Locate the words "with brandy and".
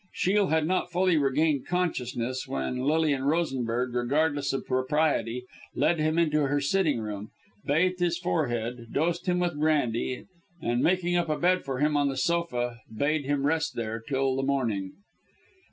9.37-10.81